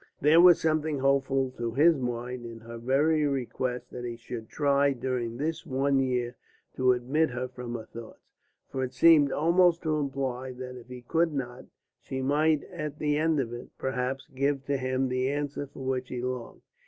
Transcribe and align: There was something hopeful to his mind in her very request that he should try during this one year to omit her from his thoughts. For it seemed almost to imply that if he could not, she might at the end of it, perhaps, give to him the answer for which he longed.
There 0.19 0.41
was 0.41 0.59
something 0.59 0.97
hopeful 0.97 1.51
to 1.59 1.75
his 1.75 1.95
mind 1.99 2.43
in 2.43 2.61
her 2.61 2.79
very 2.79 3.27
request 3.27 3.91
that 3.91 4.03
he 4.03 4.17
should 4.17 4.49
try 4.49 4.93
during 4.93 5.37
this 5.37 5.63
one 5.63 5.99
year 5.99 6.35
to 6.75 6.95
omit 6.95 7.29
her 7.29 7.47
from 7.47 7.75
his 7.75 7.87
thoughts. 7.89 8.17
For 8.71 8.83
it 8.83 8.93
seemed 8.95 9.31
almost 9.31 9.83
to 9.83 9.97
imply 9.99 10.53
that 10.53 10.75
if 10.75 10.87
he 10.87 11.03
could 11.03 11.33
not, 11.35 11.65
she 11.99 12.23
might 12.23 12.63
at 12.73 12.97
the 12.97 13.15
end 13.15 13.39
of 13.39 13.53
it, 13.53 13.69
perhaps, 13.77 14.27
give 14.33 14.65
to 14.65 14.77
him 14.77 15.07
the 15.07 15.29
answer 15.29 15.67
for 15.67 15.85
which 15.85 16.09
he 16.09 16.19
longed. 16.19 16.61